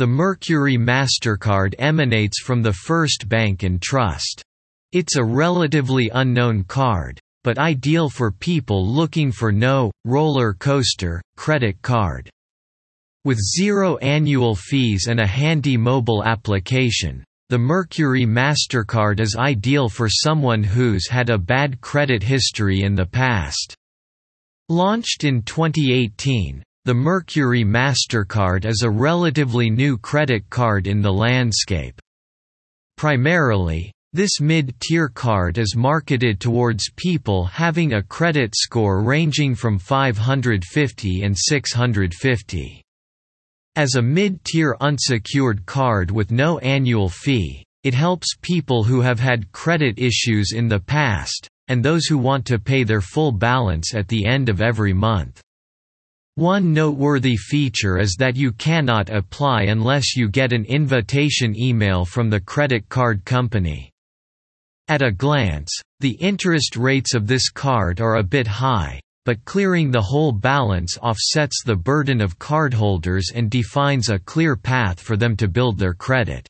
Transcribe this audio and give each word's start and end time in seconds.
The 0.00 0.06
Mercury 0.06 0.78
MasterCard 0.78 1.74
emanates 1.78 2.40
from 2.40 2.62
the 2.62 2.72
First 2.72 3.28
Bank 3.28 3.64
and 3.64 3.82
Trust. 3.82 4.42
It's 4.92 5.16
a 5.16 5.22
relatively 5.22 6.08
unknown 6.14 6.64
card, 6.64 7.20
but 7.44 7.58
ideal 7.58 8.08
for 8.08 8.32
people 8.32 8.82
looking 8.82 9.30
for 9.30 9.52
no 9.52 9.90
roller 10.06 10.54
coaster 10.54 11.20
credit 11.36 11.82
card. 11.82 12.30
With 13.26 13.36
zero 13.58 13.98
annual 13.98 14.54
fees 14.54 15.06
and 15.06 15.20
a 15.20 15.26
handy 15.26 15.76
mobile 15.76 16.24
application, 16.24 17.22
the 17.50 17.58
Mercury 17.58 18.24
MasterCard 18.24 19.20
is 19.20 19.36
ideal 19.36 19.90
for 19.90 20.08
someone 20.08 20.62
who's 20.62 21.08
had 21.10 21.28
a 21.28 21.36
bad 21.36 21.78
credit 21.82 22.22
history 22.22 22.84
in 22.84 22.94
the 22.94 23.04
past. 23.04 23.74
Launched 24.70 25.24
in 25.24 25.42
2018, 25.42 26.62
the 26.86 26.94
Mercury 26.94 27.62
MasterCard 27.62 28.64
is 28.64 28.80
a 28.82 28.90
relatively 28.90 29.68
new 29.68 29.98
credit 29.98 30.48
card 30.48 30.86
in 30.86 31.02
the 31.02 31.12
landscape. 31.12 32.00
Primarily, 32.96 33.92
this 34.14 34.40
mid-tier 34.40 35.10
card 35.10 35.58
is 35.58 35.76
marketed 35.76 36.40
towards 36.40 36.90
people 36.96 37.44
having 37.44 37.92
a 37.92 38.02
credit 38.02 38.54
score 38.56 39.02
ranging 39.02 39.54
from 39.54 39.78
550 39.78 41.22
and 41.22 41.36
650. 41.36 42.82
As 43.76 43.96
a 43.96 44.02
mid-tier 44.02 44.74
unsecured 44.80 45.66
card 45.66 46.10
with 46.10 46.32
no 46.32 46.58
annual 46.60 47.10
fee, 47.10 47.62
it 47.84 47.92
helps 47.92 48.38
people 48.40 48.84
who 48.84 49.02
have 49.02 49.20
had 49.20 49.52
credit 49.52 49.98
issues 49.98 50.52
in 50.52 50.66
the 50.66 50.80
past, 50.80 51.46
and 51.68 51.84
those 51.84 52.06
who 52.06 52.16
want 52.16 52.46
to 52.46 52.58
pay 52.58 52.84
their 52.84 53.02
full 53.02 53.32
balance 53.32 53.94
at 53.94 54.08
the 54.08 54.24
end 54.24 54.48
of 54.48 54.62
every 54.62 54.94
month. 54.94 55.42
One 56.40 56.72
noteworthy 56.72 57.36
feature 57.36 57.98
is 57.98 58.16
that 58.18 58.34
you 58.34 58.52
cannot 58.52 59.10
apply 59.10 59.64
unless 59.64 60.16
you 60.16 60.26
get 60.26 60.54
an 60.54 60.64
invitation 60.64 61.54
email 61.54 62.06
from 62.06 62.30
the 62.30 62.40
credit 62.40 62.88
card 62.88 63.26
company. 63.26 63.92
At 64.88 65.02
a 65.02 65.12
glance, 65.12 65.70
the 65.98 66.12
interest 66.12 66.76
rates 66.76 67.12
of 67.12 67.26
this 67.26 67.50
card 67.50 68.00
are 68.00 68.16
a 68.16 68.22
bit 68.22 68.46
high, 68.46 69.02
but 69.26 69.44
clearing 69.44 69.90
the 69.90 70.00
whole 70.00 70.32
balance 70.32 70.96
offsets 71.02 71.62
the 71.62 71.76
burden 71.76 72.22
of 72.22 72.38
cardholders 72.38 73.24
and 73.34 73.50
defines 73.50 74.08
a 74.08 74.18
clear 74.18 74.56
path 74.56 74.98
for 74.98 75.18
them 75.18 75.36
to 75.36 75.46
build 75.46 75.78
their 75.78 75.92
credit. 75.92 76.48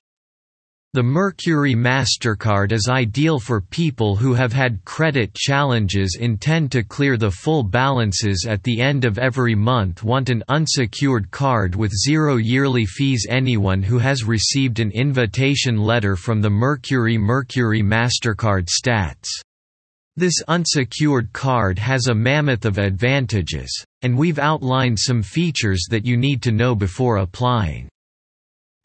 The 0.93 1.05
Mercury 1.05 1.77
MasterCard 1.77 2.73
is 2.73 2.89
ideal 2.91 3.39
for 3.39 3.61
people 3.61 4.17
who 4.17 4.35
have 4.35 4.53
had 4.53 4.85
credit 4.85 5.33
challenges 5.35 6.19
intend 6.19 6.73
to 6.73 6.83
clear 6.83 7.17
the 7.17 7.31
full 7.31 7.63
balances 7.63 8.45
at 8.49 8.65
the 8.65 8.81
end 8.81 9.05
of 9.05 9.17
every 9.17 9.55
month 9.55 10.03
want 10.03 10.31
an 10.31 10.43
unsecured 10.49 11.31
card 11.31 11.77
with 11.77 11.93
zero 11.93 12.39
yearly 12.39 12.87
fees 12.87 13.25
Anyone 13.31 13.85
who 13.85 13.99
has 13.99 14.25
received 14.25 14.81
an 14.81 14.91
invitation 14.91 15.77
letter 15.77 16.17
from 16.17 16.41
the 16.41 16.51
Mercury 16.51 17.17
Mercury 17.17 17.85
MasterCard 17.85 18.67
stats. 18.67 19.29
This 20.17 20.43
unsecured 20.49 21.33
card 21.33 21.79
has 21.79 22.09
a 22.09 22.15
mammoth 22.17 22.65
of 22.65 22.79
advantages, 22.79 23.73
and 24.03 24.19
we've 24.19 24.41
outlined 24.41 24.99
some 24.99 25.23
features 25.23 25.87
that 25.89 26.05
you 26.05 26.17
need 26.17 26.43
to 26.43 26.51
know 26.51 26.75
before 26.75 27.19
applying. 27.19 27.89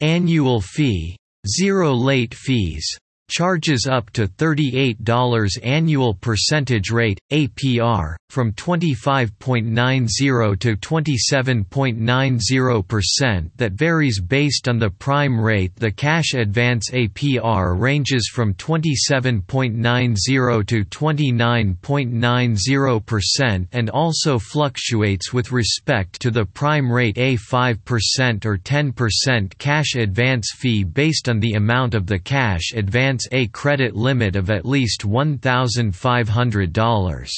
Annual 0.00 0.60
fee 0.60 1.16
Zero 1.46 1.94
late 1.94 2.34
fees 2.34 2.98
charges 3.28 3.86
up 3.90 4.10
to 4.10 4.26
$38 4.26 5.58
annual 5.62 6.12
percentage 6.14 6.90
rate, 6.90 7.18
APR, 7.32 8.16
from 8.30 8.52
25.90 8.52 10.58
to 10.60 10.76
27.90% 10.76 13.50
that 13.56 13.72
varies 13.72 14.20
based 14.20 14.68
on 14.68 14.78
the 14.78 14.90
prime 14.90 15.40
rate. 15.40 15.74
The 15.76 15.90
cash 15.90 16.34
advance 16.34 16.90
APR 16.90 17.80
ranges 17.80 18.30
from 18.32 18.54
27.90 18.54 20.66
to 20.66 20.84
29.90% 20.84 23.68
and 23.72 23.90
also 23.90 24.38
fluctuates 24.38 25.32
with 25.32 25.50
respect 25.52 26.20
to 26.20 26.30
the 26.30 26.44
prime 26.44 26.92
rate. 26.92 27.16
A 27.18 27.36
5% 27.36 28.44
or 28.44 28.58
10% 28.58 29.58
cash 29.58 29.94
advance 29.94 30.50
fee 30.56 30.84
based 30.84 31.28
on 31.28 31.40
the 31.40 31.54
amount 31.54 31.94
of 31.94 32.06
the 32.06 32.18
cash 32.18 32.72
advance 32.74 33.15
a 33.32 33.46
credit 33.46 33.96
limit 33.96 34.36
of 34.36 34.50
at 34.50 34.66
least 34.66 35.02
$1,500. 35.02 37.30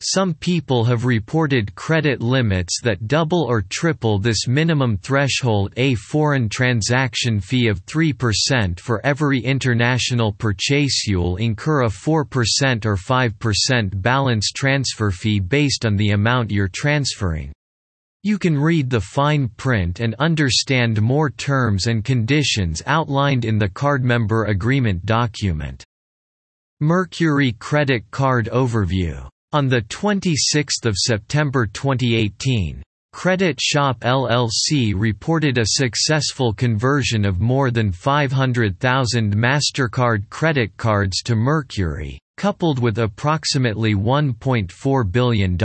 Some 0.00 0.34
people 0.34 0.84
have 0.84 1.04
reported 1.04 1.74
credit 1.74 2.22
limits 2.22 2.80
that 2.84 3.08
double 3.08 3.42
or 3.42 3.62
triple 3.62 4.20
this 4.20 4.46
minimum 4.46 4.96
threshold 4.96 5.72
a 5.76 5.96
foreign 5.96 6.48
transaction 6.48 7.40
fee 7.40 7.66
of 7.66 7.84
3% 7.84 8.78
for 8.78 9.04
every 9.04 9.40
international 9.40 10.32
purchase 10.32 11.04
you'll 11.08 11.34
incur 11.38 11.82
a 11.82 11.88
4% 11.88 12.86
or 12.86 12.94
5% 12.94 14.00
balance 14.00 14.52
transfer 14.52 15.10
fee 15.10 15.40
based 15.40 15.84
on 15.84 15.96
the 15.96 16.10
amount 16.10 16.52
you're 16.52 16.68
transferring. 16.68 17.52
You 18.28 18.38
can 18.38 18.58
read 18.58 18.90
the 18.90 19.00
fine 19.00 19.48
print 19.56 20.00
and 20.00 20.14
understand 20.18 21.00
more 21.00 21.30
terms 21.30 21.86
and 21.86 22.04
conditions 22.04 22.82
outlined 22.84 23.46
in 23.46 23.56
the 23.56 23.70
card 23.70 24.04
member 24.04 24.44
agreement 24.44 25.06
document. 25.06 25.82
Mercury 26.78 27.52
Credit 27.52 28.04
Card 28.10 28.50
Overview. 28.52 29.26
On 29.54 29.70
26 29.70 30.74
September 30.92 31.64
2018, 31.64 32.82
Credit 33.14 33.58
Shop 33.58 33.98
LLC 34.00 34.92
reported 34.94 35.56
a 35.56 35.64
successful 35.64 36.52
conversion 36.52 37.24
of 37.24 37.40
more 37.40 37.70
than 37.70 37.90
500,000 37.90 39.34
MasterCard 39.34 40.28
credit 40.28 40.76
cards 40.76 41.22
to 41.22 41.34
Mercury, 41.34 42.20
coupled 42.36 42.78
with 42.78 42.98
approximately 42.98 43.94
$1.4 43.94 45.10
billion. 45.10 45.56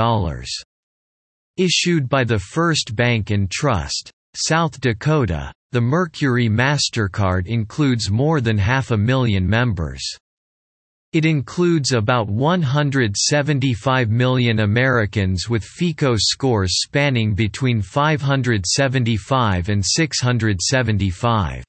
Issued 1.57 2.09
by 2.09 2.23
the 2.23 2.39
First 2.39 2.95
Bank 2.95 3.29
and 3.29 3.49
Trust, 3.51 4.09
South 4.33 4.81
Dakota, 4.81 5.53
the 5.71 5.81
Mercury 5.81 6.49
MasterCard 6.49 7.45
includes 7.45 8.09
more 8.09 8.41
than 8.41 8.57
half 8.57 8.89
a 8.89 8.97
million 8.97 9.47
members. 9.47 10.01
It 11.11 11.25
includes 11.25 11.91
about 11.91 12.27
175 12.27 14.09
million 14.09 14.61
Americans 14.61 15.47
with 15.47 15.63
FICO 15.63 16.15
scores 16.17 16.81
spanning 16.81 17.35
between 17.35 17.83
575 17.83 19.69
and 19.69 19.85
675. 19.85 21.63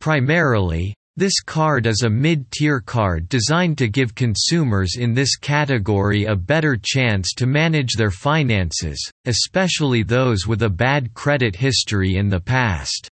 Primarily, 0.00 0.94
this 1.16 1.40
card 1.40 1.86
is 1.86 2.04
a 2.04 2.10
mid-tier 2.10 2.80
card 2.80 3.28
designed 3.28 3.76
to 3.76 3.88
give 3.88 4.14
consumers 4.14 4.96
in 4.96 5.12
this 5.12 5.36
category 5.36 6.24
a 6.24 6.34
better 6.34 6.78
chance 6.82 7.34
to 7.34 7.46
manage 7.46 7.94
their 7.94 8.10
finances, 8.10 8.98
especially 9.26 10.02
those 10.02 10.46
with 10.46 10.62
a 10.62 10.70
bad 10.70 11.12
credit 11.12 11.54
history 11.54 12.16
in 12.16 12.30
the 12.30 12.40
past. 12.40 13.10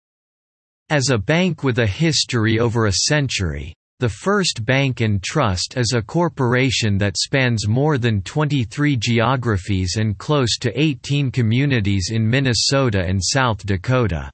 As 0.91 1.09
a 1.09 1.17
bank 1.17 1.63
with 1.63 1.79
a 1.79 1.87
history 1.87 2.59
over 2.59 2.85
a 2.85 2.93
century, 2.93 3.73
the 3.99 4.07
First 4.07 4.63
Bank 4.63 5.01
and 5.01 5.23
Trust 5.23 5.75
is 5.75 5.93
a 5.95 6.01
corporation 6.03 6.99
that 6.99 7.17
spans 7.17 7.67
more 7.67 7.97
than 7.97 8.21
23 8.21 8.95
geographies 8.95 9.95
and 9.97 10.15
close 10.19 10.59
to 10.59 10.79
18 10.79 11.31
communities 11.31 12.11
in 12.13 12.29
Minnesota 12.29 13.03
and 13.03 13.19
South 13.23 13.65
Dakota. 13.65 14.29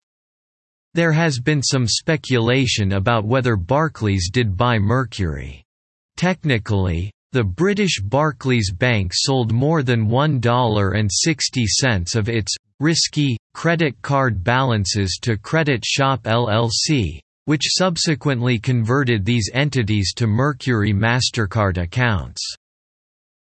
There 0.95 1.11
has 1.11 1.39
been 1.39 1.63
some 1.63 1.87
speculation 1.87 2.93
about 2.93 3.25
whether 3.25 3.55
Barclays 3.55 4.29
did 4.31 4.55
buy 4.55 4.77
Mercury. 4.77 5.63
Technically, 6.17 7.11
the 7.31 7.43
British 7.43 7.99
Barclays 7.99 8.71
Bank 8.71 9.11
sold 9.11 9.51
more 9.51 9.81
than 9.81 10.07
$1.60 10.07 12.15
of 12.15 12.29
its 12.29 12.55
risky 12.79 13.37
credit 13.55 13.99
card 14.03 14.43
balances 14.43 15.17
to 15.23 15.35
Credit 15.35 15.83
Shop 15.83 16.21
LLC, 16.23 17.17
which 17.45 17.73
subsequently 17.73 18.59
converted 18.59 19.25
these 19.25 19.49
entities 19.51 20.13
to 20.13 20.27
Mercury 20.27 20.93
MasterCard 20.93 21.81
accounts. 21.81 22.55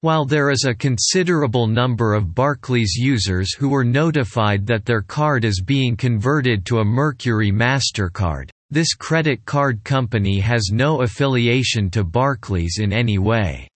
While 0.06 0.25
there 0.25 0.52
is 0.52 0.66
a 0.66 0.75
considerable 0.75 1.66
number 1.66 2.13
of 2.13 2.36
Barclays 2.36 2.94
users 2.94 3.56
who 3.56 3.69
were 3.69 3.84
notified 3.84 4.68
that 4.68 4.86
their 4.86 5.02
card 5.02 5.44
is 5.44 5.63
being 5.66 5.98
converted 5.98 6.63
to 6.68 6.78
a 6.78 6.86
Mercury 6.86 7.52
MasterCard, 7.52 8.52
this 8.69 8.94
credit 8.94 9.44
card 9.46 9.84
company 9.84 10.40
has 10.42 10.69
no 10.72 11.02
affiliation 11.02 11.90
to 11.90 12.04
Barclays 12.04 12.78
in 12.80 12.94
any 12.94 13.18
way. 13.18 13.68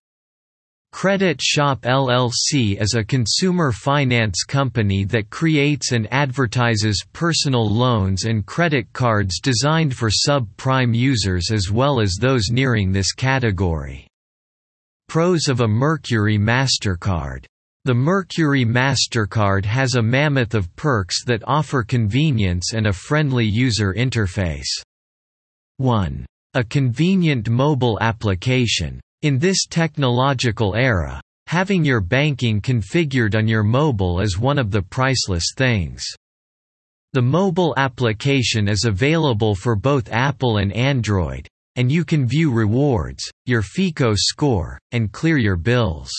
Credit 0.92 1.42
Shop 1.42 1.80
LLC 1.80 2.80
is 2.80 2.94
a 2.94 3.02
consumer 3.02 3.72
finance 3.72 4.44
company 4.44 5.02
that 5.06 5.30
creates 5.30 5.90
and 5.90 6.06
advertises 6.12 7.04
personal 7.12 7.68
loans 7.68 8.26
and 8.26 8.46
credit 8.46 8.86
cards 8.92 9.40
designed 9.40 9.96
for 9.96 10.10
sub-prime 10.12 10.94
users 10.94 11.50
as 11.50 11.72
well 11.72 12.00
as 12.00 12.14
those 12.20 12.50
nearing 12.50 12.92
this 12.92 13.10
category. 13.10 14.06
Pros 15.10 15.48
of 15.48 15.58
a 15.58 15.66
Mercury 15.66 16.38
MasterCard 16.38 17.44
The 17.84 17.92
Mercury 17.92 18.64
MasterCard 18.64 19.64
has 19.64 19.96
a 19.96 20.02
mammoth 20.02 20.54
of 20.54 20.72
perks 20.76 21.24
that 21.24 21.42
offer 21.48 21.82
convenience 21.82 22.74
and 22.74 22.86
a 22.86 22.92
friendly 22.92 23.44
user 23.44 23.92
interface. 23.92 24.70
1. 25.78 26.24
A 26.54 26.62
convenient 26.62 27.50
mobile 27.50 27.98
application. 28.00 29.00
In 29.22 29.36
this 29.36 29.66
technological 29.66 30.76
era, 30.76 31.20
having 31.48 31.84
your 31.84 32.00
banking 32.00 32.60
configured 32.60 33.34
on 33.34 33.48
your 33.48 33.64
mobile 33.64 34.20
is 34.20 34.38
one 34.38 34.60
of 34.60 34.70
the 34.70 34.82
priceless 34.82 35.54
things. 35.56 36.04
The 37.14 37.22
mobile 37.22 37.74
application 37.76 38.68
is 38.68 38.84
available 38.84 39.56
for 39.56 39.74
both 39.74 40.12
Apple 40.12 40.58
and 40.58 40.72
Android, 40.72 41.48
and 41.76 41.90
you 41.90 42.04
can 42.04 42.26
view 42.26 42.52
rewards, 42.52 43.30
your 43.46 43.62
FICO 43.62 44.12
score, 44.14 44.78
and 44.92 45.12
clear 45.12 45.38
your 45.38 45.56
bills. 45.56 46.10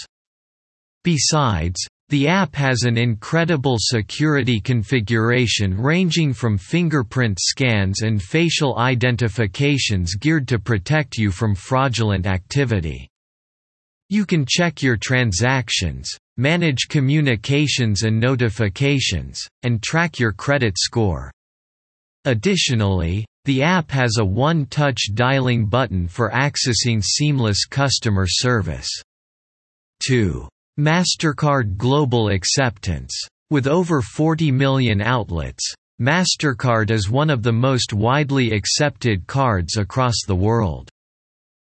Besides, 1.04 1.86
the 2.10 2.28
app 2.28 2.56
has 2.56 2.84
an 2.84 2.98
incredible 2.98 3.78
security 3.80 4.60
configuration 4.60 5.76
ranging 5.82 6.34
from 6.34 6.58
fingerprint 6.58 7.38
scans 7.40 8.02
and 8.02 8.22
facial 8.22 8.78
identifications 8.78 10.16
geared 10.16 10.46
to 10.50 10.60
protect 10.60 11.18
you 11.18 11.32
from 11.32 11.56
fraudulent 11.56 12.26
activity. 12.26 13.08
You 14.10 14.26
can 14.26 14.46
check 14.46 14.82
your 14.82 14.98
transactions, 14.98 16.14
manage 16.36 16.90
communications 16.90 18.04
and 18.04 18.20
notifications, 18.20 19.42
and 19.64 19.82
track 19.82 20.20
your 20.20 20.34
credit 20.34 20.76
score. 20.78 21.32
Additionally, 22.26 23.26
the 23.46 23.64
app 23.64 23.90
has 23.92 24.18
a 24.20 24.26
one-touch 24.26 25.14
dialing 25.14 25.66
button 25.66 26.08
for 26.08 26.30
accessing 26.30 27.04
seamless 27.04 27.66
customer 27.66 28.26
service. 28.28 28.90
2. 30.08 30.48
MasterCard 30.80 31.78
Global 31.78 32.30
Acceptance. 32.30 33.14
With 33.50 33.68
over 33.68 34.02
40 34.02 34.52
million 34.52 35.02
outlets, 35.02 35.64
MasterCard 36.02 36.90
is 36.90 37.10
one 37.10 37.30
of 37.30 37.44
the 37.44 37.52
most 37.52 37.94
widely 37.94 38.52
accepted 38.52 39.28
cards 39.28 39.78
across 39.78 40.16
the 40.26 40.36
world. 40.36 40.90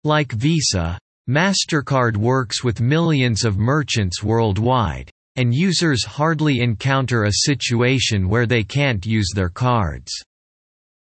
Like 0.04 0.32
Visa, 0.32 0.98
MasterCard 1.28 2.16
works 2.16 2.64
with 2.64 2.80
millions 2.80 3.44
of 3.44 3.56
merchants 3.56 4.22
worldwide, 4.22 5.10
and 5.36 5.54
users 5.54 6.04
hardly 6.04 6.60
encounter 6.60 7.24
a 7.24 7.32
situation 7.44 8.28
where 8.28 8.46
they 8.46 8.64
can't 8.64 9.06
use 9.06 9.30
their 9.34 9.48
cards. 9.48 10.12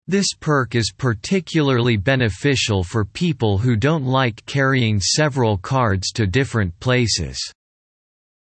This 0.08 0.34
perk 0.40 0.76
is 0.76 0.94
particularly 0.98 1.96
beneficial 1.96 2.84
for 2.84 3.06
people 3.06 3.58
who 3.58 3.76
don't 3.76 4.06
like 4.06 4.46
carrying 4.46 5.00
several 5.00 5.58
cards 5.58 6.12
to 6.14 6.26
different 6.26 6.78
places. 6.80 7.40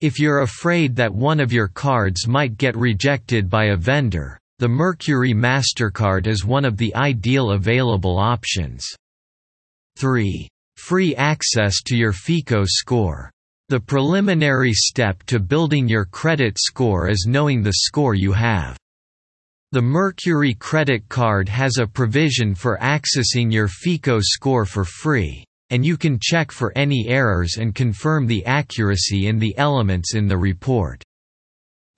If 0.02 0.18
you're 0.18 0.40
afraid 0.40 0.94
that 0.96 1.14
one 1.14 1.40
of 1.40 1.54
your 1.54 1.68
cards 1.68 2.28
might 2.28 2.58
get 2.58 2.76
rejected 2.76 3.48
by 3.48 3.66
a 3.66 3.76
vendor, 3.76 4.38
the 4.58 4.68
Mercury 4.68 5.32
MasterCard 5.32 6.26
is 6.26 6.44
one 6.44 6.66
of 6.66 6.76
the 6.76 6.94
ideal 6.94 7.52
available 7.52 8.18
options. 8.18 8.86
3. 9.98 10.46
Free 10.76 11.16
access 11.16 11.82
to 11.86 11.96
your 11.96 12.12
FICO 12.12 12.64
score. 12.66 13.30
The 13.70 13.80
preliminary 13.80 14.74
step 14.74 15.22
to 15.24 15.40
building 15.40 15.88
your 15.88 16.04
credit 16.04 16.58
score 16.58 17.08
is 17.08 17.26
knowing 17.26 17.62
the 17.62 17.72
score 17.72 18.14
you 18.14 18.32
have. 18.32 18.76
The 19.72 19.82
Mercury 19.82 20.54
credit 20.54 21.08
card 21.08 21.48
has 21.48 21.78
a 21.78 21.86
provision 21.86 22.54
for 22.54 22.78
accessing 22.80 23.52
your 23.52 23.68
FICO 23.68 24.20
score 24.20 24.64
for 24.64 24.84
free 24.84 25.44
and 25.70 25.84
you 25.84 25.96
can 25.96 26.18
check 26.20 26.52
for 26.52 26.72
any 26.76 27.08
errors 27.08 27.56
and 27.56 27.74
confirm 27.74 28.26
the 28.26 28.44
accuracy 28.46 29.26
in 29.26 29.38
the 29.38 29.56
elements 29.58 30.14
in 30.14 30.28
the 30.28 30.36
report. 30.36 31.02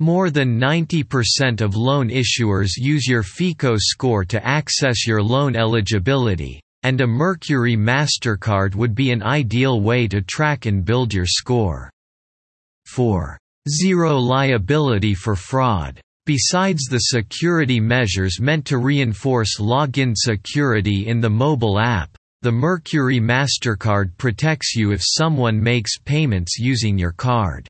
More 0.00 0.30
than 0.30 0.58
90% 0.58 1.60
of 1.60 1.76
loan 1.76 2.08
issuers 2.08 2.70
use 2.76 3.06
your 3.06 3.22
FICO 3.22 3.74
score 3.76 4.24
to 4.24 4.46
access 4.46 5.06
your 5.06 5.22
loan 5.22 5.56
eligibility, 5.56 6.60
and 6.84 7.00
a 7.00 7.06
Mercury 7.06 7.76
MasterCard 7.76 8.74
would 8.74 8.94
be 8.94 9.10
an 9.10 9.22
ideal 9.22 9.80
way 9.80 10.06
to 10.08 10.22
track 10.22 10.66
and 10.66 10.84
build 10.84 11.12
your 11.12 11.26
score. 11.26 11.90
4. 12.86 13.36
Zero 13.68 14.16
liability 14.16 15.14
for 15.14 15.34
fraud. 15.34 16.00
Besides 16.28 16.84
the 16.84 16.98
security 16.98 17.80
measures 17.80 18.38
meant 18.38 18.66
to 18.66 18.76
reinforce 18.76 19.58
login 19.58 20.12
security 20.14 21.06
in 21.06 21.22
the 21.22 21.30
mobile 21.30 21.78
app, 21.78 22.14
the 22.42 22.52
Mercury 22.52 23.18
MasterCard 23.18 24.14
protects 24.18 24.76
you 24.76 24.92
if 24.92 25.00
someone 25.02 25.58
makes 25.58 25.96
payments 25.96 26.58
using 26.58 26.98
your 26.98 27.12
card. 27.12 27.66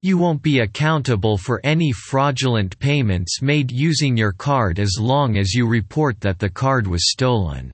You 0.00 0.16
won't 0.16 0.40
be 0.40 0.60
accountable 0.60 1.36
for 1.36 1.60
any 1.62 1.92
fraudulent 1.92 2.78
payments 2.78 3.42
made 3.42 3.70
using 3.70 4.16
your 4.16 4.32
card 4.32 4.78
as 4.78 4.96
long 4.98 5.36
as 5.36 5.52
you 5.52 5.66
report 5.66 6.22
that 6.22 6.38
the 6.38 6.48
card 6.48 6.86
was 6.86 7.10
stolen. 7.10 7.70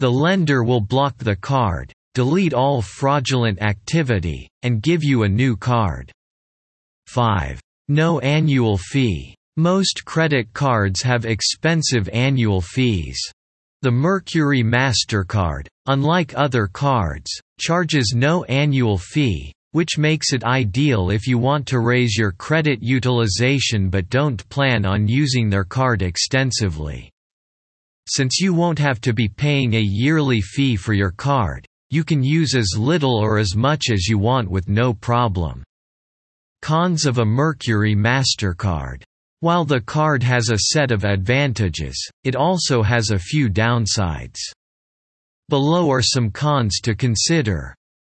The 0.00 0.12
lender 0.12 0.62
will 0.62 0.82
block 0.82 1.16
the 1.16 1.36
card, 1.36 1.90
delete 2.12 2.52
all 2.52 2.82
fraudulent 2.82 3.62
activity, 3.62 4.46
and 4.62 4.82
give 4.82 5.02
you 5.02 5.22
a 5.22 5.28
new 5.28 5.56
card. 5.56 6.12
5. 7.06 7.62
No 7.92 8.20
annual 8.20 8.78
fee. 8.78 9.34
Most 9.56 10.04
credit 10.04 10.52
cards 10.52 11.02
have 11.02 11.24
expensive 11.24 12.08
annual 12.12 12.60
fees. 12.60 13.18
The 13.82 13.90
Mercury 13.90 14.62
MasterCard, 14.62 15.66
unlike 15.86 16.32
other 16.36 16.68
cards, 16.68 17.28
charges 17.58 18.12
no 18.14 18.44
annual 18.44 18.96
fee, 18.96 19.52
which 19.72 19.98
makes 19.98 20.32
it 20.32 20.44
ideal 20.44 21.10
if 21.10 21.26
you 21.26 21.36
want 21.36 21.66
to 21.66 21.80
raise 21.80 22.16
your 22.16 22.30
credit 22.30 22.80
utilization 22.80 23.90
but 23.90 24.08
don't 24.08 24.48
plan 24.50 24.86
on 24.86 25.08
using 25.08 25.50
their 25.50 25.64
card 25.64 26.00
extensively. 26.00 27.10
Since 28.06 28.38
you 28.38 28.54
won't 28.54 28.78
have 28.78 29.00
to 29.00 29.12
be 29.12 29.28
paying 29.28 29.74
a 29.74 29.80
yearly 29.80 30.40
fee 30.40 30.76
for 30.76 30.92
your 30.92 31.10
card, 31.10 31.66
you 31.90 32.04
can 32.04 32.22
use 32.22 32.54
as 32.54 32.78
little 32.78 33.16
or 33.16 33.36
as 33.36 33.56
much 33.56 33.90
as 33.90 34.06
you 34.06 34.16
want 34.16 34.48
with 34.48 34.68
no 34.68 34.94
problem. 34.94 35.64
Cons 36.62 37.06
of 37.06 37.18
a 37.18 37.24
Mercury 37.24 37.94
MasterCard 37.94 39.02
while 39.42 39.64
the 39.64 39.80
card 39.80 40.22
has 40.22 40.50
a 40.50 40.58
set 40.74 40.90
of 40.90 41.04
advantages, 41.04 41.96
it 42.24 42.36
also 42.36 42.82
has 42.82 43.08
a 43.08 43.18
few 43.18 43.48
downsides. 43.48 44.38
Below 45.48 45.90
are 45.90 46.02
some 46.02 46.30
cons 46.30 46.78
to 46.82 46.94
consider. 46.94 47.74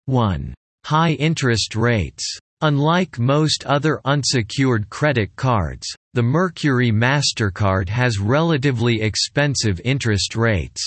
1. 0.08 0.54
High 0.86 1.14
interest 1.14 1.78
rates. 1.78 2.26
Unlike 2.60 3.20
most 3.20 3.64
other 3.64 4.02
unsecured 4.04 4.90
credit 4.90 5.34
cards, 5.38 5.88
the 6.14 6.22
Mercury 6.22 6.92
MasterCard 6.92 7.88
has 7.88 8.20
relatively 8.20 9.02
expensive 9.02 9.80
interest 9.86 10.36
rates. 10.36 10.84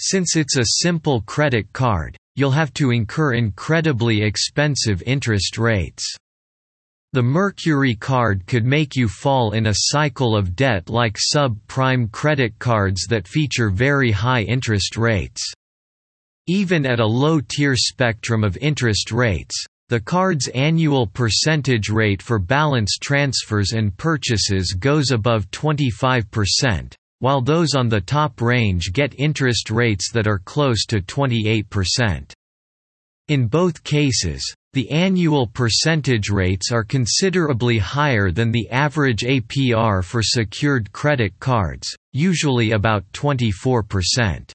Since 0.00 0.36
it's 0.36 0.56
a 0.56 0.80
simple 0.82 1.22
credit 1.22 1.72
card, 1.72 2.16
you'll 2.36 2.52
have 2.52 2.72
to 2.74 2.92
incur 2.92 3.34
incredibly 3.34 4.22
expensive 4.22 5.02
interest 5.06 5.58
rates. 5.58 6.04
The 7.14 7.22
Mercury 7.22 7.94
card 7.94 8.44
could 8.44 8.64
make 8.64 8.96
you 8.96 9.06
fall 9.06 9.52
in 9.52 9.68
a 9.68 9.74
cycle 9.76 10.36
of 10.36 10.56
debt 10.56 10.90
like 10.90 11.16
sub-prime 11.16 12.08
credit 12.08 12.58
cards 12.58 13.06
that 13.08 13.28
feature 13.28 13.70
very 13.70 14.10
high 14.10 14.42
interest 14.42 14.96
rates. 14.96 15.40
Even 16.48 16.84
at 16.84 16.98
a 16.98 17.06
low-tier 17.06 17.76
spectrum 17.76 18.42
of 18.42 18.56
interest 18.56 19.12
rates, 19.12 19.54
the 19.90 20.00
card's 20.00 20.48
annual 20.56 21.06
percentage 21.06 21.88
rate 21.88 22.20
for 22.20 22.40
balance 22.40 22.98
transfers 23.00 23.74
and 23.74 23.96
purchases 23.96 24.72
goes 24.72 25.12
above 25.12 25.48
25%, 25.52 26.94
while 27.20 27.40
those 27.40 27.74
on 27.76 27.88
the 27.88 28.00
top 28.00 28.40
range 28.40 28.92
get 28.92 29.20
interest 29.20 29.70
rates 29.70 30.10
that 30.10 30.26
are 30.26 30.40
close 30.40 30.84
to 30.86 31.00
28%. 31.00 32.32
In 33.28 33.46
both 33.46 33.84
cases, 33.84 34.52
the 34.74 34.90
annual 34.90 35.46
percentage 35.46 36.28
rates 36.28 36.70
are 36.70 36.84
considerably 36.84 37.78
higher 37.78 38.30
than 38.30 38.50
the 38.52 38.68
average 38.70 39.22
APR 39.22 40.04
for 40.04 40.22
secured 40.22 40.92
credit 40.92 41.32
cards, 41.40 41.96
usually 42.12 42.72
about 42.72 43.04
24%. 43.12 44.50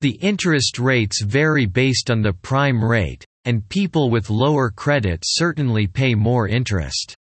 The 0.00 0.10
interest 0.10 0.78
rates 0.78 1.22
vary 1.22 1.66
based 1.66 2.10
on 2.10 2.22
the 2.22 2.32
prime 2.32 2.82
rate, 2.82 3.24
and 3.44 3.68
people 3.68 4.10
with 4.10 4.30
lower 4.30 4.70
credit 4.70 5.20
certainly 5.24 5.86
pay 5.86 6.14
more 6.14 6.48
interest. 6.48 7.14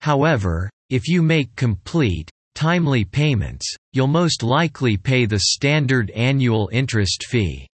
However, 0.00 0.70
if 0.90 1.08
you 1.08 1.22
make 1.22 1.54
complete, 1.56 2.30
timely 2.54 3.04
payments, 3.04 3.66
you'll 3.92 4.08
most 4.08 4.42
likely 4.42 4.96
pay 4.96 5.26
the 5.26 5.40
standard 5.40 6.10
annual 6.10 6.68
interest 6.72 7.24
fee. 7.28 7.67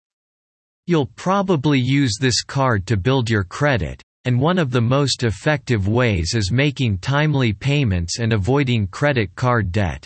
You'll 0.86 1.06
probably 1.16 1.80
use 1.80 2.18
this 2.20 2.42
card 2.42 2.86
to 2.88 2.98
build 2.98 3.30
your 3.30 3.44
credit, 3.44 4.02
and 4.26 4.38
one 4.38 4.58
of 4.58 4.70
the 4.70 4.82
most 4.82 5.22
effective 5.22 5.88
ways 5.88 6.34
is 6.34 6.52
making 6.52 6.98
timely 6.98 7.54
payments 7.54 8.18
and 8.18 8.34
avoiding 8.34 8.88
credit 8.88 9.34
card 9.34 9.72
debt. 9.72 10.04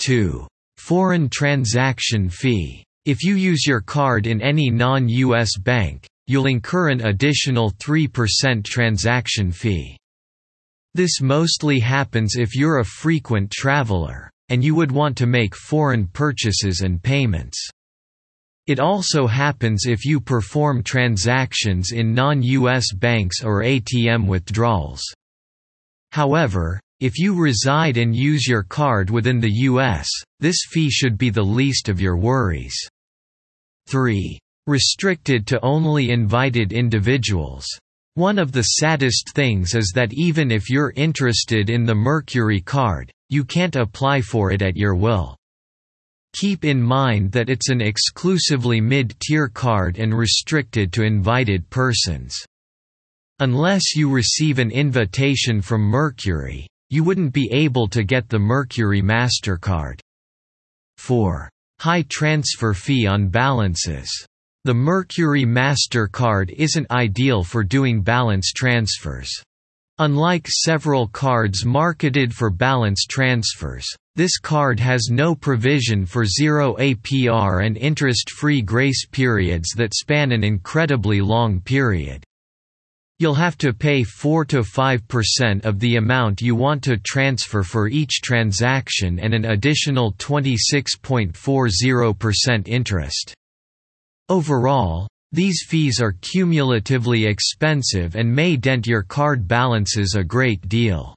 2. 0.00 0.46
Foreign 0.78 1.28
transaction 1.28 2.28
fee. 2.28 2.82
If 3.04 3.22
you 3.22 3.36
use 3.36 3.66
your 3.66 3.80
card 3.80 4.26
in 4.26 4.42
any 4.42 4.68
non-US 4.68 5.56
bank, 5.56 6.08
you'll 6.26 6.46
incur 6.46 6.90
an 6.90 7.06
additional 7.06 7.70
3% 7.72 8.64
transaction 8.64 9.52
fee. 9.52 9.96
This 10.94 11.20
mostly 11.20 11.78
happens 11.78 12.34
if 12.36 12.56
you're 12.56 12.80
a 12.80 12.84
frequent 12.84 13.52
traveler, 13.52 14.28
and 14.48 14.64
you 14.64 14.74
would 14.74 14.90
want 14.90 15.16
to 15.18 15.26
make 15.26 15.54
foreign 15.54 16.08
purchases 16.08 16.80
and 16.80 17.00
payments. 17.00 17.70
It 18.68 18.78
also 18.78 19.26
happens 19.26 19.86
if 19.86 20.04
you 20.04 20.20
perform 20.20 20.82
transactions 20.82 21.92
in 21.92 22.12
non-US 22.12 22.92
banks 22.92 23.42
or 23.42 23.62
ATM 23.62 24.26
withdrawals. 24.26 25.02
However, 26.12 26.78
if 27.00 27.18
you 27.18 27.34
reside 27.34 27.96
and 27.96 28.14
use 28.14 28.46
your 28.46 28.62
card 28.62 29.08
within 29.08 29.40
the 29.40 29.52
US, 29.70 30.06
this 30.40 30.58
fee 30.68 30.90
should 30.90 31.16
be 31.16 31.30
the 31.30 31.42
least 31.42 31.88
of 31.88 31.98
your 31.98 32.18
worries. 32.18 32.76
3. 33.86 34.38
Restricted 34.66 35.46
to 35.46 35.64
only 35.64 36.10
invited 36.10 36.74
individuals. 36.74 37.66
One 38.16 38.38
of 38.38 38.52
the 38.52 38.62
saddest 38.62 39.30
things 39.34 39.74
is 39.74 39.92
that 39.94 40.12
even 40.12 40.50
if 40.50 40.68
you're 40.68 40.92
interested 40.94 41.70
in 41.70 41.86
the 41.86 41.94
Mercury 41.94 42.60
card, 42.60 43.10
you 43.30 43.44
can't 43.44 43.76
apply 43.76 44.20
for 44.20 44.52
it 44.52 44.60
at 44.60 44.76
your 44.76 44.94
will. 44.94 45.38
Keep 46.38 46.64
in 46.64 46.80
mind 46.80 47.32
that 47.32 47.50
it's 47.50 47.68
an 47.68 47.80
exclusively 47.80 48.80
mid-tier 48.80 49.48
card 49.48 49.98
and 49.98 50.16
restricted 50.16 50.92
to 50.92 51.02
invited 51.02 51.68
persons. 51.68 52.36
Unless 53.40 53.96
you 53.96 54.08
receive 54.08 54.60
an 54.60 54.70
invitation 54.70 55.60
from 55.60 55.80
Mercury, 55.80 56.68
you 56.90 57.02
wouldn't 57.02 57.32
be 57.32 57.50
able 57.50 57.88
to 57.88 58.04
get 58.04 58.28
the 58.28 58.38
Mercury 58.38 59.02
MasterCard. 59.02 59.98
4. 60.98 61.50
High 61.80 62.02
transfer 62.02 62.72
fee 62.72 63.04
on 63.08 63.26
balances. 63.26 64.08
The 64.62 64.74
Mercury 64.74 65.44
MasterCard 65.44 66.50
isn't 66.50 66.88
ideal 66.92 67.42
for 67.42 67.64
doing 67.64 68.00
balance 68.00 68.52
transfers. 68.54 69.42
Unlike 70.00 70.46
several 70.46 71.08
cards 71.08 71.64
marketed 71.64 72.32
for 72.32 72.50
balance 72.50 73.04
transfers, 73.04 73.84
this 74.14 74.38
card 74.38 74.78
has 74.78 75.08
no 75.10 75.34
provision 75.34 76.06
for 76.06 76.24
zero 76.24 76.76
APR 76.76 77.66
and 77.66 77.76
interest-free 77.76 78.62
grace 78.62 79.06
periods 79.06 79.70
that 79.76 79.94
span 79.94 80.30
an 80.30 80.44
incredibly 80.44 81.20
long 81.20 81.60
period. 81.60 82.22
You'll 83.18 83.34
have 83.34 83.58
to 83.58 83.72
pay 83.72 84.02
4–5% 84.02 85.64
of 85.64 85.80
the 85.80 85.96
amount 85.96 86.42
you 86.42 86.54
want 86.54 86.84
to 86.84 86.96
transfer 86.98 87.64
for 87.64 87.88
each 87.88 88.20
transaction 88.22 89.18
and 89.18 89.34
an 89.34 89.46
additional 89.46 90.12
26.40% 90.12 92.68
interest. 92.68 93.34
Overall, 94.28 95.08
these 95.32 95.66
fees 95.68 96.00
are 96.00 96.16
cumulatively 96.22 97.26
expensive 97.26 98.16
and 98.16 98.34
may 98.34 98.56
dent 98.56 98.86
your 98.86 99.02
card 99.02 99.46
balances 99.46 100.14
a 100.14 100.24
great 100.24 100.66
deal. 100.68 101.14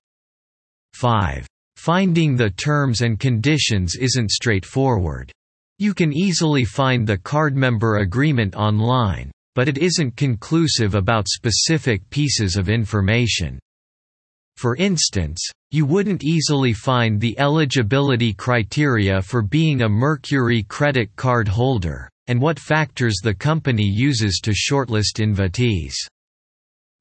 5. 0.96 1.48
Finding 1.78 2.36
the 2.36 2.50
terms 2.50 3.02
and 3.02 3.20
conditions 3.20 3.96
isn't 3.96 4.32
straightforward. 4.32 5.32
You 5.80 5.94
can 5.94 6.12
easily 6.12 6.66
find 6.66 7.08
the 7.08 7.18
card 7.18 7.56
member 7.56 7.98
agreement 7.98 8.54
online, 8.54 9.32
but 9.56 9.70
it 9.70 9.78
isn't 9.78 10.18
conclusive 10.18 10.94
about 10.94 11.30
specific 11.30 12.08
pieces 12.10 12.58
of 12.58 12.70
information. 12.70 13.60
For 14.58 14.76
instance, 14.76 15.42
you 15.72 15.86
wouldn't 15.86 16.24
easily 16.24 16.74
find 16.74 17.20
the 17.20 17.40
eligibility 17.40 18.34
criteria 18.34 19.22
for 19.22 19.42
being 19.42 19.82
a 19.82 19.90
Mercury 19.90 20.64
credit 20.64 21.16
card 21.16 21.48
holder 21.48 22.11
and 22.28 22.42
what 22.42 22.60
factors 22.60 23.18
the 23.24 23.34
company 23.34 23.86
uses 23.86 24.40
to 24.44 24.52
shortlist 24.52 25.20
invitees. 25.20 25.94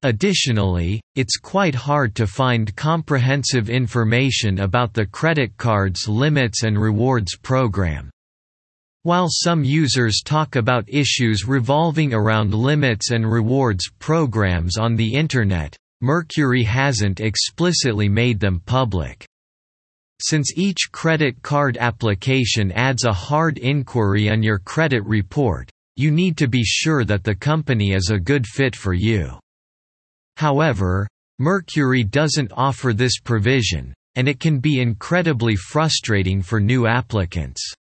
Additionally, 0.03 0.99
it's 1.15 1.37
quite 1.37 1.75
hard 1.75 2.15
to 2.15 2.25
find 2.25 2.75
comprehensive 2.75 3.69
information 3.69 4.61
about 4.61 4.93
the 4.93 5.05
credit 5.05 5.55
card's 5.57 6.07
limits 6.07 6.63
and 6.63 6.79
rewards 6.79 7.37
program. 7.37 8.09
While 9.03 9.27
some 9.29 9.63
users 9.63 10.21
talk 10.23 10.55
about 10.55 10.85
issues 10.87 11.47
revolving 11.47 12.13
around 12.13 12.53
limits 12.53 13.11
and 13.11 13.31
rewards 13.31 13.89
programs 13.99 14.77
on 14.77 14.95
the 14.95 15.13
Internet, 15.13 15.75
Mercury 16.01 16.63
hasn't 16.63 17.19
explicitly 17.19 18.09
made 18.09 18.39
them 18.39 18.59
public. 18.65 19.23
Since 20.21 20.53
each 20.55 20.91
credit 20.91 21.41
card 21.41 21.77
application 21.77 22.71
adds 22.73 23.05
a 23.05 23.11
hard 23.11 23.57
inquiry 23.57 24.29
on 24.29 24.43
your 24.43 24.59
credit 24.59 25.03
report, 25.05 25.69
you 25.95 26.11
need 26.11 26.37
to 26.37 26.47
be 26.47 26.63
sure 26.63 27.03
that 27.05 27.23
the 27.23 27.33
company 27.33 27.93
is 27.93 28.11
a 28.11 28.19
good 28.19 28.45
fit 28.45 28.75
for 28.75 28.93
you. 28.93 29.39
However, 30.37 31.07
Mercury 31.39 32.03
doesn't 32.03 32.51
offer 32.55 32.93
this 32.93 33.19
provision, 33.19 33.95
and 34.15 34.27
it 34.27 34.39
can 34.39 34.59
be 34.59 34.79
incredibly 34.79 35.55
frustrating 35.55 36.43
for 36.43 36.59
new 36.59 36.85
applicants. 36.85 37.73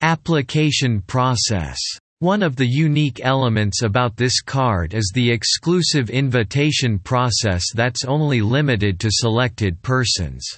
Application 0.00 1.02
process 1.02 1.78
one 2.20 2.42
of 2.42 2.56
the 2.56 2.66
unique 2.66 3.20
elements 3.22 3.82
about 3.82 4.16
this 4.16 4.40
card 4.40 4.94
is 4.94 5.12
the 5.14 5.30
exclusive 5.30 6.08
invitation 6.08 6.98
process 6.98 7.64
that's 7.74 8.04
only 8.06 8.40
limited 8.40 8.98
to 9.00 9.08
selected 9.10 9.82
persons. 9.82 10.48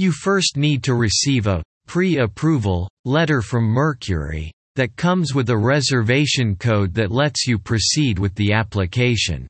You 0.00 0.12
first 0.12 0.56
need 0.56 0.82
to 0.84 0.94
receive 0.94 1.46
a 1.46 1.62
pre-approval 1.86 2.88
letter 3.04 3.42
from 3.42 3.64
Mercury 3.64 4.50
that 4.74 4.96
comes 4.96 5.34
with 5.34 5.50
a 5.50 5.58
reservation 5.58 6.56
code 6.56 6.94
that 6.94 7.10
lets 7.10 7.46
you 7.46 7.58
proceed 7.58 8.18
with 8.18 8.34
the 8.34 8.54
application. 8.54 9.46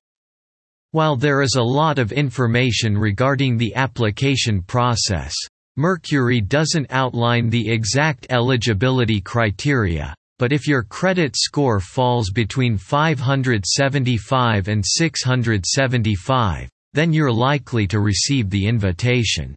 While 0.91 1.15
there 1.15 1.43
is 1.43 1.55
a 1.55 1.63
lot 1.63 2.01
of 2.01 2.11
information 2.11 2.99
regarding 2.99 3.59
the 3.59 3.73
application 3.77 4.61
process, 4.61 5.37
Mercury 5.77 6.41
doesn't 6.41 6.91
outline 6.91 7.49
the 7.49 7.71
exact 7.71 8.27
eligibility 8.29 9.21
criteria, 9.21 10.13
but 10.41 10.53
if 10.53 10.67
your 10.67 10.83
credit 10.83 11.37
score 11.37 11.79
falls 11.79 12.31
between 12.31 12.77
575 12.77 14.67
and 14.67 14.85
675, 14.85 16.69
then 16.93 17.13
you're 17.13 17.31
likely 17.31 17.87
to 17.87 18.01
receive 18.01 18.51
the 18.51 18.67
invitation. 18.67 19.55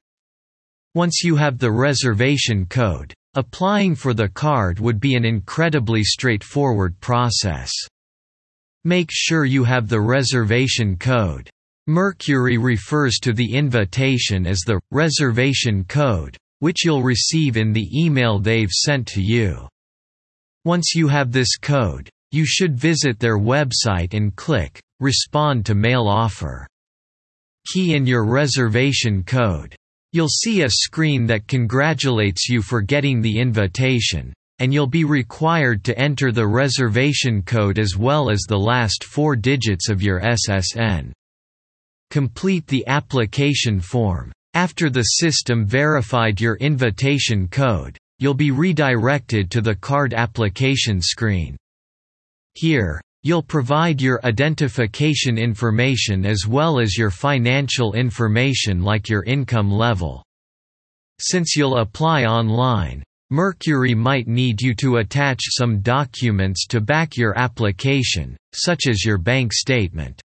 Once 0.96 1.22
you 1.24 1.36
have 1.36 1.58
the 1.58 1.72
reservation 1.72 2.68
code, 2.68 3.14
applying 3.34 3.96
for 3.96 4.14
the 4.14 4.30
card 4.30 4.80
would 4.80 5.00
be 5.00 5.16
an 5.16 5.26
incredibly 5.26 6.04
straightforward 6.04 7.00
process. 7.00 7.72
Make 8.84 9.10
sure 9.12 9.46
you 9.46 9.64
have 9.64 9.90
the 9.90 10.00
reservation 10.00 10.96
code. 10.96 11.50
Mercury 11.88 12.58
refers 12.58 13.18
to 13.20 13.34
the 13.34 13.56
invitation 13.56 14.46
as 14.46 14.60
the 14.60 14.80
reservation 14.92 15.84
code, 15.86 16.38
which 16.60 16.86
you'll 16.86 17.02
receive 17.02 17.58
in 17.58 17.74
the 17.74 17.90
email 17.94 18.38
they've 18.38 18.70
sent 18.70 19.08
to 19.08 19.22
you. 19.22 19.68
Once 20.64 20.94
you 20.96 21.08
have 21.08 21.32
this 21.32 21.58
code, 21.58 22.08
you 22.32 22.46
should 22.46 22.78
visit 22.78 23.20
their 23.20 23.40
website 23.40 24.14
and 24.14 24.36
click 24.36 24.80
Respond 25.00 25.66
to 25.66 25.76
Mail 25.76 26.08
Offer. 26.08 26.68
Key 27.74 27.96
in 27.96 28.06
your 28.06 28.26
reservation 28.26 29.24
code. 29.24 29.76
You'll 30.14 30.30
see 30.30 30.62
a 30.62 30.70
screen 30.70 31.26
that 31.26 31.48
congratulates 31.48 32.48
you 32.48 32.62
for 32.62 32.82
getting 32.82 33.20
the 33.20 33.40
invitation, 33.40 34.32
and 34.60 34.72
you'll 34.72 34.86
be 34.86 35.06
required 35.06 35.84
to 35.86 35.98
enter 35.98 36.32
the 36.32 36.46
reservation 36.46 37.42
code 37.42 37.80
as 37.80 37.98
well 37.98 38.30
as 38.30 38.42
the 38.42 38.58
last 38.58 39.04
four 39.04 39.36
digits 39.36 39.90
of 39.90 40.04
your 40.04 40.22
SSN. 40.22 41.12
Complete 42.12 42.68
the 42.68 42.86
application 42.86 43.80
form. 43.80 44.32
After 44.54 44.92
the 44.92 45.02
system 45.02 45.66
verified 45.66 46.40
your 46.40 46.58
invitation 46.58 47.48
code, 47.48 47.98
you'll 48.20 48.36
be 48.36 48.52
redirected 48.52 49.50
to 49.50 49.62
the 49.62 49.74
card 49.74 50.14
application 50.14 51.02
screen. 51.02 51.58
Here, 52.54 53.02
You'll 53.26 53.42
provide 53.42 54.02
your 54.02 54.20
identification 54.26 55.38
information 55.38 56.26
as 56.26 56.46
well 56.46 56.78
as 56.78 56.98
your 56.98 57.10
financial 57.10 57.94
information 57.94 58.84
like 58.84 59.08
your 59.08 59.24
income 59.24 59.72
level. 59.72 60.26
Since 61.20 61.56
you'll 61.56 61.78
apply 61.78 62.26
online, 62.26 63.02
Mercury 63.30 63.96
might 63.96 64.28
need 64.28 64.62
you 64.62 64.76
to 64.76 64.98
attach 64.98 65.40
some 65.58 65.80
documents 65.80 66.68
to 66.68 66.82
back 66.82 67.16
your 67.16 67.38
application, 67.40 68.36
such 68.52 68.88
as 68.88 69.06
your 69.06 69.18
bank 69.18 69.54
statement. 69.54 70.22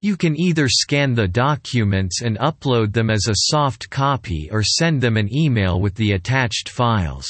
You 0.00 0.16
can 0.16 0.34
either 0.40 0.66
scan 0.66 1.12
the 1.12 1.28
documents 1.28 2.22
and 2.22 2.38
upload 2.38 2.94
them 2.94 3.10
as 3.10 3.26
a 3.28 3.52
soft 3.52 3.90
copy 3.90 4.48
or 4.50 4.62
send 4.62 5.02
them 5.02 5.18
an 5.18 5.28
email 5.30 5.78
with 5.78 5.94
the 5.94 6.12
attached 6.12 6.70
files. 6.70 7.26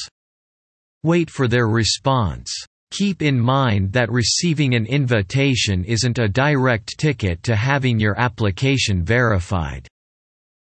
Wait 1.02 1.30
for 1.30 1.48
their 1.48 1.66
response. 1.66 2.48
Keep 2.90 3.20
in 3.20 3.38
mind 3.38 3.92
that 3.92 4.10
receiving 4.10 4.74
an 4.74 4.86
invitation 4.86 5.84
isn't 5.84 6.18
a 6.18 6.28
direct 6.28 6.98
ticket 6.98 7.42
to 7.42 7.54
having 7.54 8.00
your 8.00 8.18
application 8.18 9.04
verified. 9.04 9.86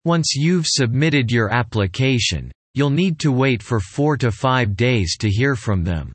Once 0.05 0.33
you've 0.35 0.65
submitted 0.67 1.31
your 1.31 1.53
application, 1.53 2.51
you'll 2.73 2.89
need 2.89 3.19
to 3.19 3.31
wait 3.31 3.61
for 3.61 3.79
4 3.79 4.17
to 4.17 4.31
5 4.31 4.75
days 4.75 5.17
to 5.17 5.29
hear 5.29 5.55
from 5.55 5.83
them. 5.83 6.11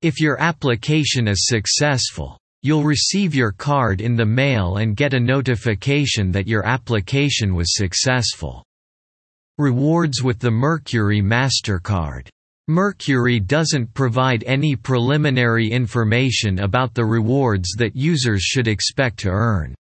If 0.00 0.20
your 0.20 0.40
application 0.40 1.28
is 1.28 1.46
successful, 1.46 2.38
you'll 2.62 2.84
receive 2.84 3.34
your 3.34 3.52
card 3.52 4.00
in 4.00 4.16
the 4.16 4.24
mail 4.24 4.76
and 4.78 4.96
get 4.96 5.12
a 5.12 5.20
notification 5.20 6.30
that 6.32 6.48
your 6.48 6.66
application 6.66 7.54
was 7.54 7.74
successful. 7.74 8.64
Rewards 9.58 10.22
with 10.22 10.38
the 10.38 10.50
Mercury 10.50 11.20
MasterCard. 11.20 12.28
Mercury 12.68 13.40
doesn't 13.40 13.92
provide 13.92 14.42
any 14.44 14.74
preliminary 14.74 15.68
information 15.68 16.60
about 16.60 16.94
the 16.94 17.04
rewards 17.04 17.68
that 17.76 17.94
users 17.94 18.40
should 18.40 18.66
expect 18.66 19.18
to 19.18 19.28
earn. 19.28 19.74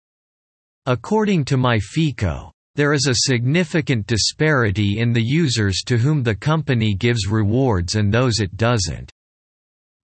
According 0.86 1.44
to 1.44 1.58
MyFICO, 1.58 2.50
there 2.76 2.94
is 2.94 3.06
a 3.06 3.26
significant 3.28 4.06
disparity 4.06 4.98
in 4.98 5.12
the 5.12 5.22
users 5.22 5.82
to 5.84 5.98
whom 5.98 6.22
the 6.22 6.34
company 6.34 6.94
gives 6.94 7.26
rewards 7.26 7.96
and 7.96 8.10
those 8.10 8.40
it 8.40 8.56
doesn't. 8.56 9.10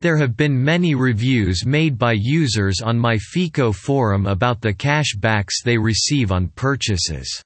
There 0.02 0.18
have 0.18 0.36
been 0.36 0.62
many 0.62 0.94
reviews 0.94 1.64
made 1.64 1.96
by 1.96 2.12
users 2.12 2.82
on 2.82 2.98
MyFICO 2.98 3.74
forum 3.74 4.26
about 4.26 4.60
the 4.60 4.74
cashbacks 4.74 5.62
they 5.64 5.78
receive 5.78 6.30
on 6.30 6.48
purchases. 6.48 7.42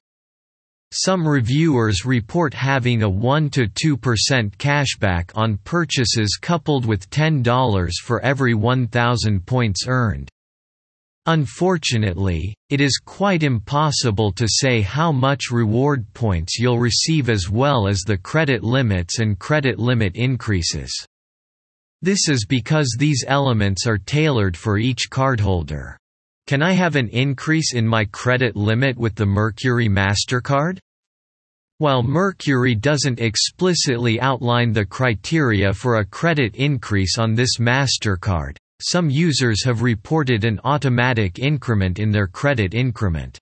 Some 0.93 1.25
reviewers 1.25 2.05
report 2.05 2.53
having 2.53 3.03
a 3.03 3.09
1–2% 3.09 4.57
cashback 4.57 5.31
on 5.35 5.57
purchases 5.63 6.37
coupled 6.41 6.85
with 6.85 7.09
$10 7.09 7.91
for 8.03 8.19
every 8.21 8.53
1,000 8.53 9.45
points 9.45 9.85
earned. 9.87 10.29
Unfortunately, 11.27 12.53
it 12.69 12.81
is 12.81 12.99
quite 13.03 13.43
impossible 13.43 14.33
to 14.33 14.47
say 14.49 14.81
how 14.81 15.13
much 15.13 15.49
reward 15.49 16.11
points 16.13 16.59
you'll 16.59 16.79
receive 16.79 17.29
as 17.29 17.49
well 17.49 17.87
as 17.87 17.99
the 17.99 18.17
credit 18.17 18.61
limits 18.61 19.19
and 19.19 19.39
credit 19.39 19.79
limit 19.79 20.15
increases. 20.15 20.91
This 22.01 22.27
is 22.27 22.45
because 22.45 22.97
these 22.97 23.23
elements 23.27 23.87
are 23.87 23.99
tailored 23.99 24.57
for 24.57 24.77
each 24.77 25.09
cardholder. 25.09 25.95
Can 26.47 26.61
I 26.61 26.73
have 26.73 26.95
an 26.95 27.07
increase 27.09 27.73
in 27.73 27.87
my 27.87 28.05
credit 28.05 28.55
limit 28.55 28.97
with 28.97 29.15
the 29.15 29.25
Mercury 29.25 29.87
MasterCard? 29.87 30.79
While 31.77 32.03
Mercury 32.03 32.75
doesn't 32.75 33.19
explicitly 33.19 34.21
outline 34.21 34.71
the 34.71 34.85
criteria 34.85 35.73
for 35.73 35.95
a 35.95 36.05
credit 36.05 36.55
increase 36.55 37.17
on 37.17 37.33
this 37.33 37.57
MasterCard, 37.57 38.57
some 38.81 39.09
users 39.09 39.63
have 39.63 39.81
reported 39.81 40.43
an 40.43 40.59
automatic 40.63 41.39
increment 41.39 41.99
in 41.99 42.11
their 42.11 42.27
credit 42.27 42.73
increment. 42.73 43.39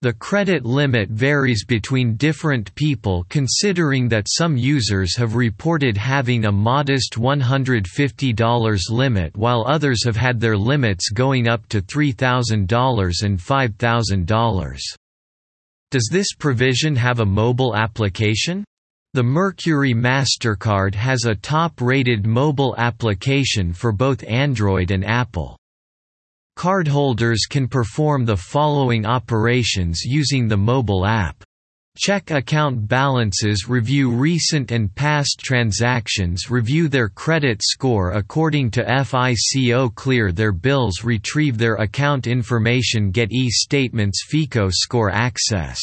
The 0.00 0.12
credit 0.12 0.64
limit 0.64 1.08
varies 1.10 1.64
between 1.64 2.14
different 2.14 2.72
people 2.76 3.26
considering 3.30 4.08
that 4.10 4.28
some 4.28 4.56
users 4.56 5.16
have 5.16 5.34
reported 5.34 5.96
having 5.96 6.44
a 6.44 6.52
modest 6.52 7.14
$150 7.14 8.90
limit 8.90 9.36
while 9.36 9.64
others 9.66 10.04
have 10.04 10.16
had 10.16 10.38
their 10.38 10.56
limits 10.56 11.10
going 11.10 11.48
up 11.48 11.68
to 11.70 11.82
$3,000 11.82 13.22
and 13.24 13.38
$5,000. 13.40 14.78
Does 15.90 16.08
this 16.12 16.32
provision 16.38 16.94
have 16.94 17.18
a 17.18 17.26
mobile 17.26 17.74
application? 17.74 18.62
The 19.14 19.24
Mercury 19.24 19.94
MasterCard 19.94 20.94
has 20.94 21.24
a 21.24 21.34
top-rated 21.34 22.24
mobile 22.24 22.76
application 22.78 23.72
for 23.72 23.90
both 23.90 24.22
Android 24.28 24.92
and 24.92 25.04
Apple. 25.04 25.58
Cardholders 26.58 27.48
can 27.48 27.68
perform 27.68 28.24
the 28.24 28.36
following 28.36 29.06
operations 29.06 30.02
using 30.04 30.48
the 30.48 30.56
mobile 30.56 31.06
app. 31.06 31.44
Check 31.96 32.32
account 32.32 32.88
balances 32.88 33.68
review 33.68 34.10
recent 34.10 34.72
and 34.72 34.92
past 34.92 35.38
transactions 35.38 36.50
review 36.50 36.88
their 36.88 37.08
credit 37.08 37.60
score 37.62 38.10
according 38.10 38.72
to 38.72 39.04
FICO 39.04 39.88
clear 39.90 40.32
their 40.32 40.50
bills 40.50 41.04
retrieve 41.04 41.58
their 41.58 41.76
account 41.76 42.26
information 42.26 43.12
get 43.12 43.30
e-statements 43.30 44.24
FICO 44.28 44.68
score 44.68 45.10
access 45.12 45.80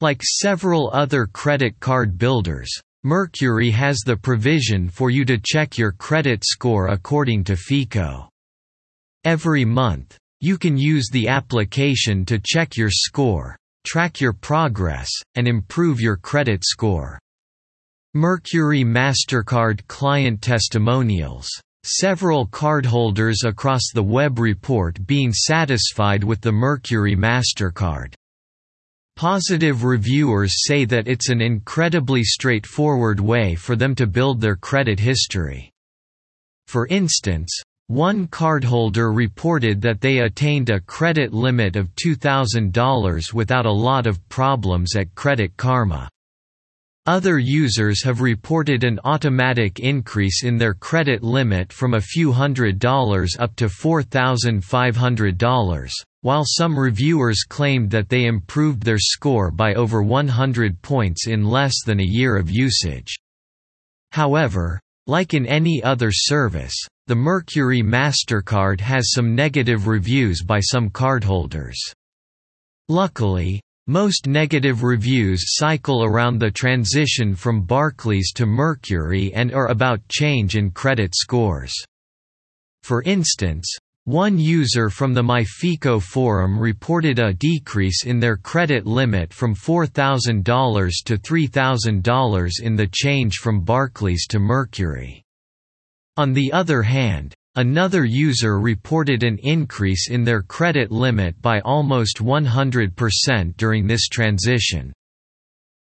like 0.00 0.22
several 0.22 0.90
other 0.94 1.26
credit 1.26 1.78
card 1.80 2.16
builders, 2.16 2.70
Mercury 3.04 3.70
has 3.70 3.98
the 3.98 4.16
provision 4.16 4.88
for 4.88 5.10
you 5.10 5.26
to 5.26 5.38
check 5.38 5.76
your 5.76 5.92
credit 5.92 6.44
score 6.44 6.88
according 6.88 7.44
to 7.44 7.56
FICO. 7.56 8.31
Every 9.24 9.64
month, 9.64 10.18
you 10.40 10.58
can 10.58 10.76
use 10.76 11.08
the 11.08 11.28
application 11.28 12.24
to 12.24 12.40
check 12.44 12.76
your 12.76 12.90
score, 12.90 13.56
track 13.86 14.20
your 14.20 14.32
progress, 14.32 15.08
and 15.36 15.46
improve 15.46 16.00
your 16.00 16.16
credit 16.16 16.64
score. 16.64 17.20
Mercury 18.14 18.82
MasterCard 18.82 19.86
Client 19.86 20.42
Testimonials. 20.42 21.48
Several 21.84 22.48
cardholders 22.48 23.44
across 23.44 23.92
the 23.94 24.02
web 24.02 24.40
report 24.40 25.06
being 25.06 25.32
satisfied 25.32 26.24
with 26.24 26.40
the 26.40 26.52
Mercury 26.52 27.14
MasterCard. 27.14 28.14
Positive 29.14 29.84
reviewers 29.84 30.66
say 30.66 30.84
that 30.84 31.06
it's 31.06 31.28
an 31.28 31.40
incredibly 31.40 32.24
straightforward 32.24 33.20
way 33.20 33.54
for 33.54 33.76
them 33.76 33.94
to 33.94 34.08
build 34.08 34.40
their 34.40 34.56
credit 34.56 34.98
history. 34.98 35.70
For 36.66 36.88
instance, 36.88 37.62
one 37.88 38.28
cardholder 38.28 39.14
reported 39.14 39.82
that 39.82 40.00
they 40.00 40.20
attained 40.20 40.70
a 40.70 40.80
credit 40.80 41.32
limit 41.32 41.76
of 41.76 41.94
$2,000 41.96 43.34
without 43.34 43.66
a 43.66 43.72
lot 43.72 44.06
of 44.06 44.26
problems 44.28 44.96
at 44.96 45.14
Credit 45.14 45.54
Karma. 45.56 46.08
Other 47.06 47.36
users 47.36 48.04
have 48.04 48.20
reported 48.20 48.84
an 48.84 49.00
automatic 49.04 49.80
increase 49.80 50.44
in 50.44 50.56
their 50.56 50.72
credit 50.72 51.24
limit 51.24 51.72
from 51.72 51.94
a 51.94 52.00
few 52.00 52.30
hundred 52.30 52.78
dollars 52.78 53.34
up 53.40 53.56
to 53.56 53.66
$4,500, 53.66 55.90
while 56.20 56.44
some 56.46 56.78
reviewers 56.78 57.42
claimed 57.42 57.90
that 57.90 58.08
they 58.08 58.26
improved 58.26 58.84
their 58.84 59.00
score 59.00 59.50
by 59.50 59.74
over 59.74 60.00
100 60.00 60.80
points 60.80 61.26
in 61.26 61.44
less 61.44 61.82
than 61.84 61.98
a 61.98 62.04
year 62.04 62.36
of 62.36 62.48
usage. 62.48 63.16
However, 64.12 64.78
like 65.08 65.34
in 65.34 65.44
any 65.44 65.82
other 65.82 66.12
service, 66.12 66.86
the 67.12 67.16
Mercury 67.16 67.82
MasterCard 67.82 68.80
has 68.80 69.12
some 69.12 69.34
negative 69.34 69.86
reviews 69.86 70.42
by 70.42 70.60
some 70.60 70.88
cardholders. 70.88 71.76
Luckily, 72.88 73.60
most 73.86 74.26
negative 74.26 74.82
reviews 74.82 75.42
cycle 75.58 76.04
around 76.04 76.38
the 76.38 76.50
transition 76.50 77.34
from 77.34 77.66
Barclays 77.66 78.32
to 78.32 78.46
Mercury 78.46 79.30
and 79.34 79.52
are 79.52 79.68
about 79.68 80.08
change 80.08 80.56
in 80.56 80.70
credit 80.70 81.14
scores. 81.14 81.74
For 82.82 83.02
instance, 83.02 83.70
one 84.04 84.38
user 84.38 84.88
from 84.88 85.12
the 85.12 85.22
MyFICO 85.22 86.00
forum 86.00 86.58
reported 86.58 87.18
a 87.18 87.34
decrease 87.34 88.06
in 88.06 88.20
their 88.20 88.38
credit 88.38 88.86
limit 88.86 89.34
from 89.34 89.54
$4,000 89.54 90.90
to 91.04 91.18
$3,000 91.18 92.50
in 92.62 92.74
the 92.74 92.88
change 92.90 93.34
from 93.36 93.60
Barclays 93.60 94.26
to 94.28 94.38
Mercury. 94.38 95.21
On 96.16 96.32
the 96.32 96.52
other 96.52 96.82
hand, 96.82 97.34
Another 97.54 98.06
user 98.06 98.58
reported 98.58 99.22
an 99.22 99.36
increase 99.42 100.08
in 100.08 100.24
their 100.24 100.40
credit 100.40 100.90
limit 100.90 101.38
by 101.42 101.60
almost 101.60 102.16
100% 102.16 103.56
during 103.58 103.86
this 103.86 104.08
transition. 104.08 104.90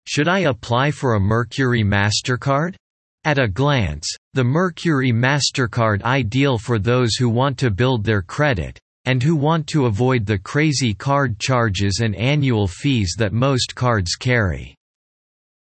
Should 0.05 0.27
I 0.27 0.41
apply 0.41 0.91
for 0.91 1.15
a 1.15 1.21
Mercury 1.21 1.85
MasterCard? 1.85 2.75
At 3.23 3.39
a 3.39 3.47
glance, 3.47 4.09
the 4.35 4.43
Mercury 4.43 5.13
MasterCard 5.13 6.03
ideal 6.03 6.59
for 6.59 6.81
those 6.81 7.15
who 7.15 7.29
want 7.29 7.57
to 7.59 7.71
build 7.71 8.03
their 8.03 8.23
credit, 8.23 8.81
and 9.05 9.23
who 9.23 9.37
want 9.37 9.69
to 9.69 9.87
avoid 9.87 10.27
the 10.27 10.39
crazy 10.39 10.93
card 10.93 11.39
charges 11.39 12.01
and 12.03 12.17
annual 12.17 12.67
fees 12.67 13.15
that 13.17 13.33
most 13.33 13.77
cards 13.77 14.17
carry. 14.17 14.75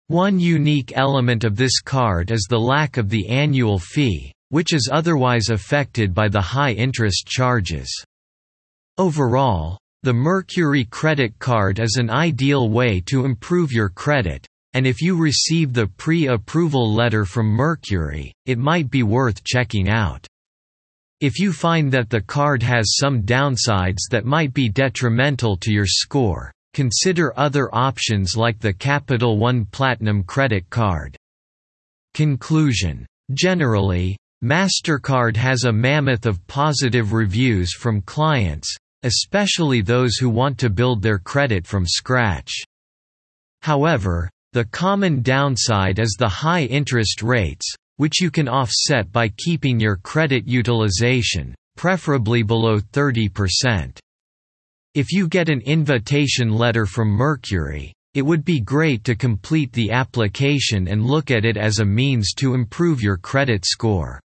One 0.08 0.39
unique 0.39 0.91
element 0.95 1.43
of 1.43 1.55
this 1.55 1.82
card 1.82 2.32
is 2.32 2.47
the 2.49 2.60
lack 2.60 2.97
of 2.97 3.10
the 3.10 3.27
annual 3.29 3.77
fee, 3.77 4.34
which 4.49 4.73
is 4.73 4.89
otherwise 4.91 5.49
affected 5.49 6.13
by 6.13 6.27
the 6.27 6.41
high 6.41 6.71
interest 6.71 7.25
charges. 7.25 7.91
Overall, 8.97 9.77
the 10.03 10.13
Mercury 10.13 10.85
credit 10.85 11.38
card 11.39 11.79
is 11.79 11.97
an 11.97 12.09
ideal 12.09 12.69
way 12.69 13.01
to 13.07 13.25
improve 13.25 13.71
your 13.71 13.89
credit, 13.89 14.45
and 14.73 14.85
if 14.85 15.01
you 15.01 15.17
receive 15.17 15.73
the 15.73 15.88
pre-approval 15.88 16.93
letter 16.93 17.25
from 17.25 17.47
Mercury, 17.47 18.31
it 18.45 18.57
might 18.57 18.89
be 18.89 19.03
worth 19.03 19.43
checking 19.43 19.89
out. 19.89 20.25
If 21.21 21.38
you 21.38 21.51
find 21.51 21.91
that 21.91 22.09
the 22.09 22.21
card 22.21 22.63
has 22.63 22.95
some 22.95 23.23
downsides 23.23 24.07
that 24.09 24.25
might 24.25 24.53
be 24.53 24.69
detrimental 24.69 25.57
to 25.57 25.71
your 25.71 25.88
score, 25.88 26.51
consider 26.73 27.38
other 27.38 27.73
options 27.75 28.38
like 28.38 28.59
the 28.59 28.73
Capital 28.73 29.38
One 29.38 29.65
Platinum 29.65 30.23
credit 30.23 30.69
card. 30.69 31.17
Conclusion 32.13 33.05
Generally, 33.33 34.17
MasterCard 34.41 35.36
has 35.36 35.65
a 35.65 35.73
mammoth 35.73 36.25
of 36.25 36.47
positive 36.47 37.12
reviews 37.12 37.73
from 37.73 37.99
clients, 37.99 38.73
especially 39.04 39.82
those 39.82 40.15
who 40.15 40.30
want 40.30 40.58
to 40.60 40.69
build 40.69 41.02
their 41.02 41.19
credit 41.19 41.67
from 41.67 41.86
scratch. 41.86 42.49
However, 43.63 44.30
the 44.54 44.63
common 44.63 45.21
downside 45.21 45.99
is 45.99 46.15
the 46.17 46.30
high 46.30 46.63
interest 46.63 47.21
rates, 47.21 47.69
which 47.97 48.21
you 48.21 48.32
can 48.32 48.47
offset 48.47 49.12
by 49.12 49.28
keeping 49.28 49.78
your 49.78 49.97
credit 49.97 50.47
utilization, 50.47 51.54
preferably 51.75 52.41
below 52.41 52.80
30%. 52.80 53.99
If 54.95 55.12
you 55.12 55.28
get 55.28 55.49
an 55.49 55.60
invitation 55.65 56.49
letter 56.49 56.86
from 56.86 57.10
Mercury, 57.10 57.91
it 58.13 58.21
would 58.21 58.45
be 58.45 58.62
great 58.62 59.04
to 59.04 59.15
complete 59.15 59.73
the 59.73 59.91
application 59.91 60.88
and 60.88 61.06
look 61.06 61.30
at 61.30 61.43
it 61.43 61.58
as 61.58 61.80
a 61.80 61.86
means 61.86 62.32
to 62.38 62.54
improve 62.54 63.02
your 63.02 63.17
credit 63.17 63.65
score. 63.65 64.21